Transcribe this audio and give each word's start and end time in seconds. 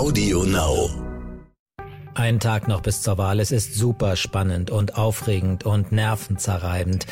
Audio 0.00 0.44
Now. 0.44 0.88
Ein 2.14 2.40
Tag 2.40 2.68
noch 2.68 2.80
bis 2.80 3.02
zur 3.02 3.18
Wahl. 3.18 3.38
Es 3.38 3.52
ist 3.52 3.74
super 3.74 4.16
spannend 4.16 4.70
und 4.70 4.96
aufregend 4.96 5.66
und 5.66 5.92
nervenzerreibend. 5.92 7.04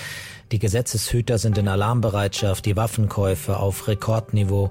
Die 0.53 0.59
Gesetzeshüter 0.59 1.37
sind 1.37 1.59
in 1.59 1.69
Alarmbereitschaft, 1.69 2.65
die 2.65 2.77
Waffenkäufe 2.77 3.59
auf 3.59 3.89
Rekordniveau. 3.89 4.71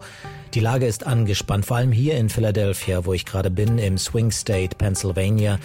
Die 0.56 0.60
Lage 0.60 0.88
ist 0.88 1.06
angespannt, 1.06 1.68
vor 1.68 1.78
allem 1.78 1.92
hier 1.92 2.18
in 2.18 2.30
Philadelphia, 2.30 3.06
wo 3.06 3.14
ich 3.14 3.24
gerade 3.24 3.52
bin, 3.52 3.78
im 3.78 4.00
Swing 4.00 4.32
State, 4.32 4.78
Pennsylvania. 4.78 5.60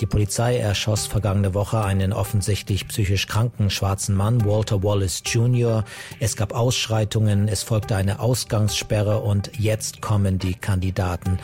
Die 0.00 0.06
Polizei 0.06 0.58
erschoss 0.58 1.06
vergangene 1.06 1.54
Woche 1.54 1.84
einen 1.84 2.12
offensichtlich 2.12 2.88
psychisch 2.88 3.28
kranken 3.28 3.70
schwarzen 3.70 4.16
Mann, 4.16 4.44
Walter 4.44 4.82
Wallace 4.82 5.22
Jr. 5.24 5.84
Es 6.18 6.36
gab 6.36 6.52
Ausschreitungen, 6.52 7.46
es 7.46 7.62
folgte 7.62 7.94
eine 7.94 8.18
Ausgangssperre 8.18 9.20
und 9.20 9.52
jetzt 9.58 10.02
kommen 10.02 10.38
die 10.38 10.54
Kandidaten. 10.54 11.38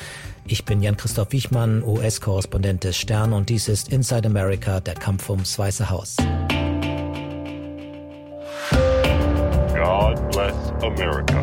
Ich 0.47 0.65
bin 0.65 0.83
Jan-Christoph 0.83 1.31
Wichmann, 1.31 1.85
US-Korrespondent 1.85 2.83
des 2.83 2.97
Stern 2.97 3.33
und 3.33 3.49
dies 3.49 3.69
ist 3.69 3.89
Inside 3.93 4.27
America, 4.27 4.81
der 4.81 4.95
Kampf 4.95 5.31
ums 5.31 5.57
Weiße 5.57 5.89
Haus. 5.89 6.17
God 9.75 10.31
bless 10.33 10.55
America. 10.83 11.41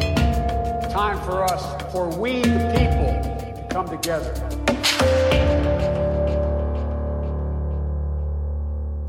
Time 0.89 1.21
for 1.23 1.43
us, 1.43 1.63
for 1.91 2.09
we 2.19 2.41
the 2.41 2.71
people, 2.75 3.21
to 3.55 3.67
come 3.69 3.87
together. 3.87 4.33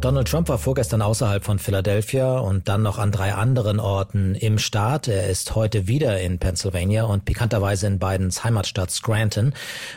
Donald 0.01 0.29
Trump 0.29 0.49
war 0.49 0.59
vorgestern 0.59 1.03
außerhalb 1.03 1.43
von 1.43 1.59
Philadelphia 1.59 2.39
und 2.39 2.69
dann 2.69 2.83
noch 2.83 2.99
an 2.99 3.11
drei 3.11 3.35
anderen 3.35 3.81
Orten 3.81 4.37
im 4.37 4.59
Staat. 4.59 5.09
Er 5.09 5.27
ist 5.27 5.57
heute 5.57 5.89
wieder 5.89 6.21
in 6.21 6.39
Pennsylvania 6.39 7.03
und 7.03 7.25
pikanterweise 7.25 7.89
in 7.89 7.99
Bidens 7.99 8.45
Heimatstadt 8.45 8.93
Scranton. 8.93 9.55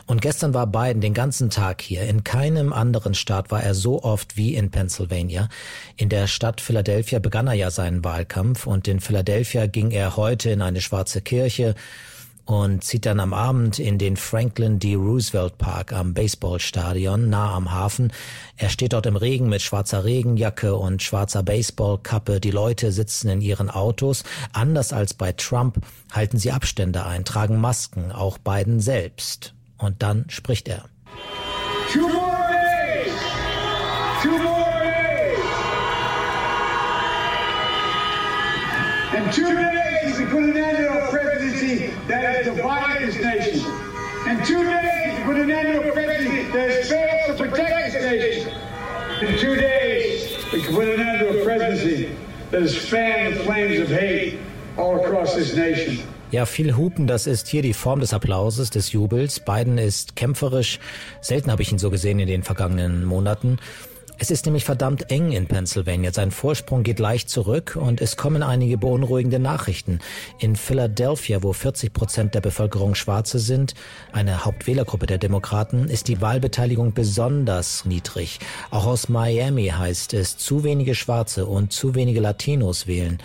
Und 0.08 0.20
gestern 0.20 0.56
war 0.56 0.66
Biden 0.66 1.02
den 1.02 1.14
ganzen 1.14 1.52
Tag 1.52 1.84
hier. 1.84 2.02
In 2.02 2.24
keinem 2.24 2.74
anderen 2.74 3.14
Staat 3.14 3.52
war 3.52 3.62
er 3.62 3.76
so 3.76 4.02
oft 4.02 4.38
wie 4.38 4.56
in 4.56 4.72
Pennsylvania. 4.72 5.50
In 5.98 6.10
der 6.10 6.26
Stadt 6.26 6.62
Philadelphia 6.62 7.20
begann 7.20 7.46
er 7.46 7.54
ja 7.54 7.70
seinen 7.70 8.04
Wahlkampf 8.04 8.66
und 8.66 8.88
in 8.88 9.02
Philadelphia 9.02 9.68
ging 9.68 9.92
er 9.92 10.18
heute 10.18 10.50
in 10.50 10.64
eine 10.64 10.82
schwarze 10.82 11.22
Kirche 11.22 11.76
und 12.46 12.84
zieht 12.84 13.06
dann 13.06 13.20
am 13.20 13.34
Abend 13.34 13.80
in 13.80 13.98
den 13.98 14.18
Franklin 14.18 14.80
D. 14.80 14.96
Roosevelt 14.96 15.58
Park 15.58 15.94
am 15.94 16.14
Baseballstadion 16.14 17.30
nah 17.30 17.54
am 17.54 17.72
Hafen. 17.72 18.12
Er 18.58 18.70
steht 18.70 18.94
dort 18.94 19.06
im 19.06 19.16
Regen 19.16 19.50
mit 19.50 19.62
schwarzer 19.62 20.04
Regenjacke 20.04 20.76
und 20.76 21.04
schwarzer 21.04 21.44
Baseballkappe. 21.44 22.40
Die 22.40 22.52
Leute 22.52 22.92
sitzen 22.92 23.30
in 23.30 23.42
ihren 23.42 23.70
Autos. 23.70 24.24
Anders 24.54 24.94
als 24.94 25.14
bei 25.14 25.32
Trump 25.32 25.80
halten 26.12 26.38
sie 26.38 26.52
Abstände 26.52 27.06
ein, 27.06 27.26
tragen 27.26 27.60
Masken, 27.60 28.12
auch 28.12 28.38
Biden 28.38 28.80
selbst. 28.80 29.54
Und 29.78 30.02
dann 30.04 30.26
spricht 30.30 30.68
er. 30.68 30.86
Two 31.92 32.31
In 39.14 39.30
two 39.30 39.44
days, 39.44 40.20
we 40.20 40.26
put 40.26 40.44
an 40.44 40.56
end 40.56 40.78
to 40.78 41.04
a 41.04 41.08
presidency 41.10 41.88
that 42.08 42.24
has 42.24 42.46
divided 42.46 43.10
this 43.10 43.22
nation. 43.22 43.60
In 44.26 44.38
two 44.46 44.64
days, 44.64 45.18
we 45.18 45.24
put 45.26 45.36
an 45.36 45.52
end 45.52 45.68
to 45.74 45.90
a 45.90 45.92
presidency 45.92 46.44
that 46.54 46.70
has 46.70 46.90
failed 46.90 47.38
to 47.38 47.44
protect 47.44 47.92
this 47.92 48.04
nation. 48.06 48.54
In 49.22 49.38
two 49.38 49.56
days, 49.56 50.38
we 50.54 50.62
can 50.62 50.74
put 50.74 50.88
an 50.88 51.02
end 51.02 51.20
to 51.20 51.42
a 51.42 51.44
presidency 51.44 52.16
that 52.52 52.62
has 52.62 52.78
fanned 52.78 53.36
the 53.36 53.44
flames 53.44 53.82
of 53.82 53.90
hate 53.90 54.40
all 54.78 54.96
across 55.04 55.36
this 55.36 55.58
nation. 55.58 56.08
Ja, 56.32 56.46
viel 56.46 56.78
Hupen, 56.78 57.08
das 57.08 57.28
ist 57.28 57.50
hier 57.50 57.64
die 57.64 57.74
Form 57.74 58.00
des 58.00 58.14
Applauses, 58.14 58.70
des 58.70 58.94
Jubels. 58.94 59.42
Biden 59.42 59.78
ist 59.78 60.16
kämpferisch. 60.16 60.80
Selten 61.20 61.52
habe 61.52 61.62
ich 61.64 61.72
ihn 61.74 61.80
so 61.80 61.90
gesehen 61.90 62.20
in 62.20 62.28
den 62.28 62.44
vergangenen 62.44 63.04
Monaten. 63.04 63.60
Es 64.22 64.30
ist 64.30 64.46
nämlich 64.46 64.66
verdammt 64.66 65.10
eng 65.10 65.32
in 65.32 65.48
Pennsylvania. 65.48 66.14
Sein 66.14 66.30
Vorsprung 66.30 66.84
geht 66.84 67.00
leicht 67.00 67.28
zurück 67.28 67.76
und 67.76 68.02
es 68.02 68.18
kommen 68.18 68.44
einige 68.44 68.78
beunruhigende 68.78 69.40
Nachrichten. 69.40 69.98
In 70.38 70.56
Philadelphia, 70.56 71.42
wo 71.42 71.54
40 71.54 71.92
Prozent 71.92 72.36
der 72.36 72.42
Bevölkerung 72.42 72.94
Schwarze 72.94 73.40
sind, 73.40 73.74
eine 74.12 74.46
Hauptwählergruppe 74.46 75.08
der 75.08 75.18
Demokraten, 75.18 75.90
ist 75.90 76.08
die 76.08 76.22
Wahlbeteiligung 76.22 76.94
besonders 76.94 77.84
niedrig. 77.86 78.40
Auch 78.70 78.86
aus 78.86 79.10
Miami 79.10 79.70
heißt 79.70 80.14
es, 80.14 80.38
zu 80.38 80.64
wenige 80.64 80.94
Schwarze 80.94 81.48
und 81.48 81.74
zu 81.74 81.96
wenige 81.96 82.20
Latinos 82.20 82.86
wählen. 82.86 83.18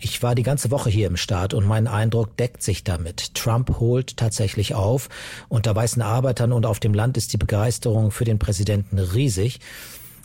Ich 0.00 0.20
war 0.24 0.34
die 0.34 0.42
ganze 0.42 0.72
Woche 0.72 0.90
hier 0.90 1.06
im 1.06 1.16
Staat 1.16 1.54
und 1.54 1.64
mein 1.64 1.86
Eindruck 1.86 2.36
deckt 2.36 2.64
sich 2.64 2.82
damit. 2.82 3.36
Trump 3.36 3.78
holt 3.78 4.16
tatsächlich 4.16 4.74
auf. 4.74 5.08
Unter 5.48 5.76
weißen 5.76 6.02
Arbeitern 6.02 6.50
und 6.50 6.66
auf 6.66 6.80
dem 6.80 6.92
Land 6.92 7.16
ist 7.16 7.32
die 7.32 7.38
Begeisterung 7.38 8.10
für 8.10 8.24
den 8.24 8.40
Präsidenten 8.40 8.98
riesig. 8.98 9.60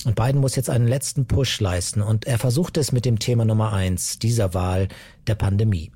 Und 0.06 0.16
Biden 0.16 0.40
muss 0.40 0.56
jetzt 0.56 0.70
einen 0.70 0.88
letzten 0.88 1.26
Push 1.26 1.60
leisten 1.60 2.02
und 2.02 2.26
er 2.26 2.38
versucht 2.38 2.78
es 2.78 2.92
mit 2.92 3.06
dem 3.06 3.20
Thema 3.20 3.44
Nummer 3.44 3.74
eins 3.74 4.18
dieser 4.18 4.54
Wahl, 4.54 4.88
der 5.28 5.36
Pandemie. 5.36 5.92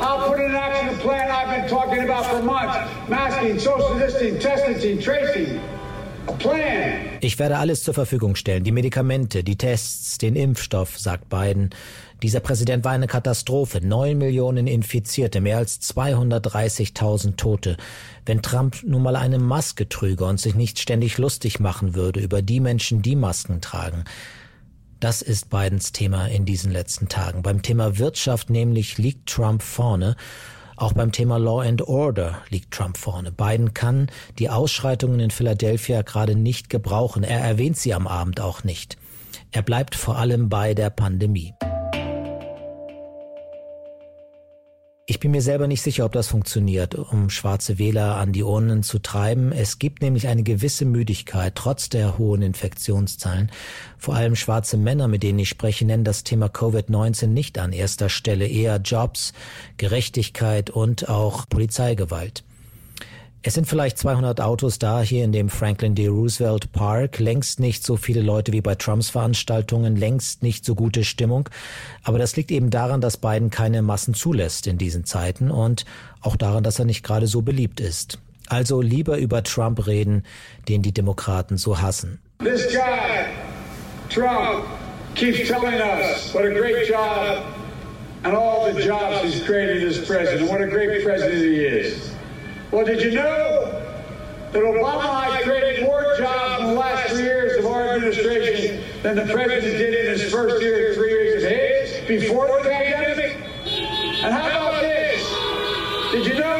I'll 0.00 0.28
put 0.28 0.38
in 0.38 0.54
action 0.54 0.98
plan 0.98 1.30
I've 1.30 1.60
been 1.60 1.68
talking 1.68 2.04
about 2.04 2.26
for 2.26 2.42
months. 2.42 2.76
Masking, 3.08 3.58
social 3.58 3.98
distancing, 3.98 4.38
testing, 4.38 5.00
tracing. 5.00 5.60
Ich 7.20 7.38
werde 7.38 7.58
alles 7.58 7.82
zur 7.82 7.94
Verfügung 7.94 8.36
stellen, 8.36 8.64
die 8.64 8.72
Medikamente, 8.72 9.42
die 9.44 9.56
Tests, 9.56 10.18
den 10.18 10.36
Impfstoff, 10.36 10.98
sagt 10.98 11.28
Biden. 11.28 11.70
Dieser 12.22 12.40
Präsident 12.40 12.84
war 12.84 12.92
eine 12.92 13.06
Katastrophe. 13.06 13.80
Neun 13.80 14.18
Millionen 14.18 14.66
Infizierte, 14.66 15.40
mehr 15.40 15.58
als 15.58 15.80
230.000 15.80 17.36
Tote. 17.36 17.76
Wenn 18.26 18.42
Trump 18.42 18.82
nun 18.84 19.02
mal 19.02 19.16
eine 19.16 19.38
Maske 19.38 19.88
trüge 19.88 20.24
und 20.24 20.38
sich 20.38 20.54
nicht 20.54 20.78
ständig 20.78 21.18
lustig 21.18 21.60
machen 21.60 21.94
würde 21.94 22.20
über 22.20 22.42
die 22.42 22.60
Menschen, 22.60 23.02
die 23.02 23.16
Masken 23.16 23.60
tragen. 23.60 24.04
Das 25.00 25.22
ist 25.22 25.50
Bidens 25.50 25.92
Thema 25.92 26.26
in 26.26 26.44
diesen 26.44 26.72
letzten 26.72 27.08
Tagen. 27.08 27.42
Beim 27.42 27.62
Thema 27.62 27.98
Wirtschaft 27.98 28.48
nämlich 28.48 28.96
liegt 28.96 29.28
Trump 29.28 29.62
vorne. 29.62 30.16
Auch 30.76 30.92
beim 30.92 31.12
Thema 31.12 31.38
Law 31.38 31.60
and 31.60 31.82
Order 31.82 32.42
liegt 32.48 32.72
Trump 32.72 32.96
vorne. 32.96 33.30
Biden 33.30 33.74
kann 33.74 34.10
die 34.38 34.50
Ausschreitungen 34.50 35.20
in 35.20 35.30
Philadelphia 35.30 36.02
gerade 36.02 36.34
nicht 36.34 36.68
gebrauchen. 36.68 37.22
Er 37.22 37.40
erwähnt 37.40 37.76
sie 37.76 37.94
am 37.94 38.06
Abend 38.06 38.40
auch 38.40 38.64
nicht. 38.64 38.96
Er 39.52 39.62
bleibt 39.62 39.94
vor 39.94 40.18
allem 40.18 40.48
bei 40.48 40.74
der 40.74 40.90
Pandemie. 40.90 41.54
Ich 45.06 45.20
bin 45.20 45.32
mir 45.32 45.42
selber 45.42 45.66
nicht 45.66 45.82
sicher, 45.82 46.06
ob 46.06 46.12
das 46.12 46.28
funktioniert, 46.28 46.94
um 46.94 47.28
schwarze 47.28 47.78
Wähler 47.78 48.16
an 48.16 48.32
die 48.32 48.42
Urnen 48.42 48.82
zu 48.82 48.98
treiben. 48.98 49.52
Es 49.52 49.78
gibt 49.78 50.00
nämlich 50.00 50.28
eine 50.28 50.42
gewisse 50.42 50.86
Müdigkeit, 50.86 51.54
trotz 51.54 51.90
der 51.90 52.16
hohen 52.16 52.40
Infektionszahlen. 52.40 53.50
Vor 53.98 54.14
allem 54.14 54.34
schwarze 54.34 54.78
Männer, 54.78 55.06
mit 55.06 55.22
denen 55.22 55.40
ich 55.40 55.50
spreche, 55.50 55.84
nennen 55.84 56.04
das 56.04 56.24
Thema 56.24 56.46
Covid-19 56.46 57.26
nicht 57.26 57.58
an 57.58 57.74
erster 57.74 58.08
Stelle, 58.08 58.46
eher 58.46 58.78
Jobs, 58.78 59.34
Gerechtigkeit 59.76 60.70
und 60.70 61.06
auch 61.10 61.46
Polizeigewalt. 61.50 62.42
Es 63.46 63.52
sind 63.52 63.66
vielleicht 63.66 63.98
200 63.98 64.40
Autos 64.40 64.78
da 64.78 65.02
hier 65.02 65.22
in 65.22 65.30
dem 65.30 65.50
Franklin 65.50 65.94
D. 65.94 66.06
Roosevelt 66.06 66.72
Park. 66.72 67.18
Längst 67.18 67.60
nicht 67.60 67.84
so 67.84 67.98
viele 67.98 68.22
Leute 68.22 68.52
wie 68.52 68.62
bei 68.62 68.74
Trumps 68.74 69.10
Veranstaltungen, 69.10 69.96
längst 69.96 70.42
nicht 70.42 70.64
so 70.64 70.74
gute 70.74 71.04
Stimmung. 71.04 71.50
Aber 72.04 72.18
das 72.18 72.36
liegt 72.36 72.50
eben 72.50 72.70
daran, 72.70 73.02
dass 73.02 73.18
Biden 73.18 73.50
keine 73.50 73.82
Massen 73.82 74.14
zulässt 74.14 74.66
in 74.66 74.78
diesen 74.78 75.04
Zeiten 75.04 75.50
und 75.50 75.84
auch 76.22 76.36
daran, 76.36 76.64
dass 76.64 76.78
er 76.78 76.86
nicht 76.86 77.04
gerade 77.04 77.26
so 77.26 77.42
beliebt 77.42 77.80
ist. 77.80 78.18
Also 78.48 78.80
lieber 78.80 79.18
über 79.18 79.42
Trump 79.42 79.86
reden, 79.86 80.24
den 80.66 80.80
die 80.80 80.92
Demokraten 80.92 81.58
so 81.58 81.82
hassen. 81.82 82.20
This 82.38 82.72
guy, 82.72 83.26
Trump, 84.08 84.64
keeps 85.14 85.46
telling 85.46 85.74
us 85.82 86.32
what 86.32 86.46
a 86.46 86.48
great 86.48 86.88
job 86.88 87.44
and 88.22 88.34
all 88.34 88.72
the 88.72 88.80
jobs 88.80 89.22
he's 89.22 89.44
created 89.44 89.86
as 89.86 89.98
president, 90.06 90.50
what 90.50 90.62
a 90.62 90.66
great 90.66 91.04
president 91.04 91.42
he 91.42 91.62
is. 91.62 92.13
Well, 92.74 92.84
did 92.84 93.04
you 93.04 93.12
know 93.12 93.80
that 94.50 94.60
Obama 94.60 95.30
I 95.30 95.42
created 95.44 95.84
more 95.84 96.16
jobs 96.18 96.64
in 96.64 96.70
the 96.70 96.74
last 96.74 97.08
three 97.10 97.22
years 97.22 97.56
of 97.56 97.66
our 97.66 97.94
administration. 97.94 98.82
than 99.00 99.14
the 99.14 99.32
president 99.32 99.78
did 99.78 99.94
in 99.94 100.18
his 100.18 100.32
first 100.32 100.60
year, 100.60 100.92
three 100.94 101.10
years 101.10 101.44
of 101.44 101.50
his, 101.50 102.08
before 102.08 102.48
the 102.48 102.68
pandemic? 102.68 103.36
And 104.24 104.34
how 104.34 104.48
about 104.48 104.80
this? 104.80 105.22
Did 106.10 106.26
you 106.26 106.34
know 106.40 106.53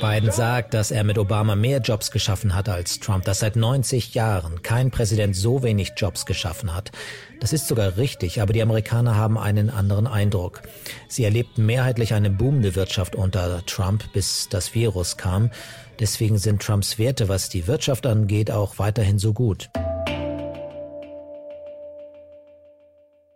Biden 0.00 0.30
sagt, 0.30 0.74
dass 0.74 0.90
er 0.90 1.04
mit 1.04 1.18
Obama 1.18 1.56
mehr 1.56 1.78
Jobs 1.78 2.10
geschaffen 2.10 2.54
hat 2.54 2.68
als 2.68 3.00
Trump, 3.00 3.24
dass 3.24 3.38
seit 3.38 3.56
90 3.56 4.14
Jahren 4.14 4.62
kein 4.62 4.90
Präsident 4.90 5.34
so 5.34 5.62
wenig 5.62 5.92
Jobs 5.96 6.26
geschaffen 6.26 6.74
hat. 6.74 6.92
Das 7.40 7.52
ist 7.52 7.66
sogar 7.66 7.96
richtig, 7.96 8.40
aber 8.40 8.52
die 8.52 8.62
Amerikaner 8.62 9.16
haben 9.16 9.38
einen 9.38 9.70
anderen 9.70 10.06
Eindruck. 10.06 10.62
Sie 11.08 11.24
erlebten 11.24 11.64
mehrheitlich 11.64 12.12
eine 12.12 12.30
boomende 12.30 12.74
Wirtschaft 12.74 13.16
unter 13.16 13.64
Trump, 13.64 14.12
bis 14.12 14.48
das 14.50 14.74
Virus 14.74 15.16
kam. 15.16 15.50
Deswegen 15.98 16.38
sind 16.38 16.62
Trumps 16.62 16.98
Werte, 16.98 17.28
was 17.28 17.48
die 17.48 17.66
Wirtschaft 17.66 18.06
angeht, 18.06 18.50
auch 18.50 18.78
weiterhin 18.78 19.18
so 19.18 19.32
gut. 19.32 19.70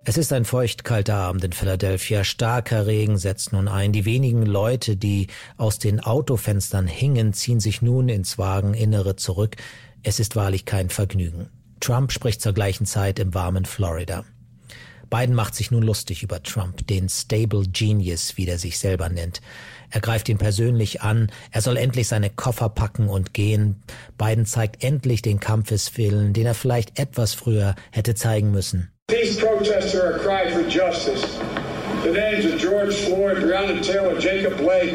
Es 0.03 0.17
ist 0.17 0.33
ein 0.33 0.47
feuchtkalter 0.47 1.15
Abend 1.15 1.45
in 1.45 1.53
Philadelphia. 1.53 2.25
Starker 2.25 2.87
Regen 2.87 3.19
setzt 3.19 3.53
nun 3.53 3.69
ein. 3.69 3.93
Die 3.93 4.07
wenigen 4.07 4.47
Leute, 4.47 4.97
die 4.97 5.27
aus 5.59 5.79
den 5.79 6.01
Autofenstern 6.01 6.87
hingen, 6.87 7.35
ziehen 7.35 7.61
sich 7.61 7.83
nun 7.83 8.09
ins 8.09 8.39
Wageninnere 8.39 9.17
zurück. 9.17 9.57
Es 10.03 10.19
ist 10.19 10.37
wahrlich 10.37 10.65
kein 10.65 10.89
Vergnügen. 10.89 11.51
Trump 11.81 12.13
spricht 12.13 12.41
zur 12.41 12.55
gleichen 12.55 12.87
Zeit 12.87 13.19
im 13.19 13.35
warmen 13.35 13.67
Florida. 13.67 14.25
Biden 15.11 15.35
macht 15.35 15.55
sich 15.55 15.71
nun 15.71 15.83
lustig 15.83 16.23
über 16.23 16.43
Trump, 16.43 16.87
den 16.87 17.11
Stable 17.11 17.65
Genius, 17.69 18.39
wie 18.39 18.47
er 18.47 18.59
sich 18.59 18.79
selber 18.79 19.11
nennt. 19.11 19.43
Er 19.91 20.01
greift 20.01 20.31
ihn 20.31 20.39
persönlich 20.39 21.03
an, 21.03 21.31
er 21.51 21.61
soll 21.61 21.77
endlich 21.77 22.09
seine 22.09 22.31
Koffer 22.31 22.71
packen 22.71 23.09
und 23.09 23.35
gehen. 23.35 23.83
Biden 24.17 24.47
zeigt 24.47 24.83
endlich 24.83 25.21
den 25.21 25.41
Kampfeswillen, 25.41 26.33
den 26.33 26.47
er 26.47 26.55
vielleicht 26.55 26.99
etwas 26.99 27.35
früher 27.35 27.75
hätte 27.91 28.15
zeigen 28.15 28.51
müssen. 28.51 28.93
These 29.11 29.41
protests 29.41 29.93
are 29.97 30.15
a 30.15 30.19
cry 30.21 30.53
for 30.53 30.63
justice. 30.69 31.25
The 32.05 32.13
names 32.13 32.45
of 32.45 32.61
George 32.61 32.95
Floyd, 32.95 33.39
Breonna 33.39 33.83
Taylor, 33.83 34.17
Jacob 34.21 34.57
Blake, 34.57 34.95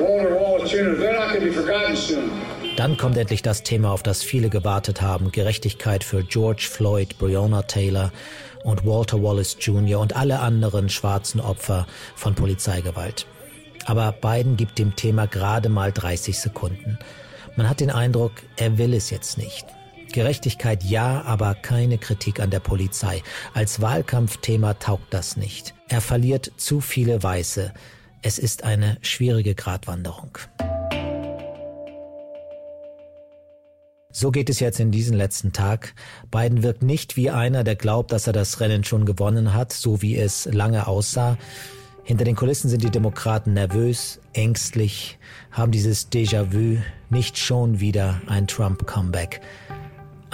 Walter 0.00 0.34
Wallace 0.34 0.70
Jr., 0.70 0.94
they're 0.94 1.12
not 1.12 1.28
going 1.28 1.40
to 1.40 1.46
be 1.48 1.52
forgotten 1.52 1.94
soon. 1.94 2.30
Dann 2.76 2.96
kommt 2.96 3.18
endlich 3.18 3.42
das 3.42 3.62
Thema, 3.62 3.92
auf 3.92 4.02
das 4.02 4.22
viele 4.22 4.48
gewartet 4.48 5.02
haben. 5.02 5.30
Gerechtigkeit 5.30 6.04
für 6.04 6.24
George 6.24 6.66
Floyd, 6.70 7.18
Breonna 7.18 7.60
Taylor 7.62 8.12
und 8.62 8.86
Walter 8.86 9.22
Wallace 9.22 9.58
Jr. 9.60 10.00
und 10.00 10.16
alle 10.16 10.40
anderen 10.40 10.88
schwarzen 10.88 11.40
Opfer 11.42 11.86
von 12.16 12.34
Polizeigewalt. 12.34 13.26
Aber 13.84 14.12
Biden 14.12 14.56
gibt 14.56 14.78
dem 14.78 14.96
Thema 14.96 15.26
gerade 15.26 15.68
mal 15.68 15.92
30 15.92 16.38
Sekunden. 16.38 16.98
Man 17.56 17.68
hat 17.68 17.80
den 17.80 17.90
Eindruck, 17.90 18.32
er 18.56 18.78
will 18.78 18.94
es 18.94 19.10
jetzt 19.10 19.36
nicht. 19.36 19.66
Gerechtigkeit 20.14 20.84
ja, 20.84 21.22
aber 21.22 21.56
keine 21.56 21.98
Kritik 21.98 22.38
an 22.38 22.50
der 22.50 22.60
Polizei. 22.60 23.20
Als 23.52 23.80
Wahlkampfthema 23.80 24.74
taugt 24.74 25.12
das 25.12 25.36
nicht. 25.36 25.74
Er 25.88 26.00
verliert 26.00 26.52
zu 26.56 26.80
viele 26.80 27.20
Weiße. 27.20 27.74
Es 28.22 28.38
ist 28.38 28.62
eine 28.62 28.96
schwierige 29.02 29.56
Gratwanderung. 29.56 30.38
So 34.12 34.30
geht 34.30 34.50
es 34.50 34.60
jetzt 34.60 34.78
in 34.78 34.92
diesen 34.92 35.16
letzten 35.16 35.52
Tag. 35.52 35.94
Biden 36.30 36.62
wirkt 36.62 36.84
nicht 36.84 37.16
wie 37.16 37.30
einer, 37.30 37.64
der 37.64 37.74
glaubt, 37.74 38.12
dass 38.12 38.28
er 38.28 38.32
das 38.32 38.60
Rennen 38.60 38.84
schon 38.84 39.06
gewonnen 39.06 39.52
hat, 39.52 39.72
so 39.72 40.00
wie 40.00 40.16
es 40.16 40.44
lange 40.44 40.86
aussah. 40.86 41.36
Hinter 42.04 42.24
den 42.24 42.36
Kulissen 42.36 42.70
sind 42.70 42.84
die 42.84 42.90
Demokraten 42.90 43.54
nervös, 43.54 44.20
ängstlich, 44.32 45.18
haben 45.50 45.72
dieses 45.72 46.12
Déjà-vu, 46.12 46.76
nicht 47.10 47.36
schon 47.36 47.80
wieder 47.80 48.22
ein 48.28 48.46
Trump-Comeback. 48.46 49.40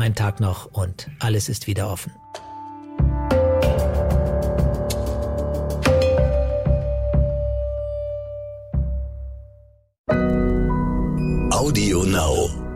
Ein 0.01 0.15
Tag 0.15 0.41
noch 0.41 0.65
und 0.73 1.11
alles 1.19 1.51
ist 1.51 1.67
wieder 1.67 1.91
offen. 1.91 2.11
Audio 11.51 12.03
Now. 12.05 12.70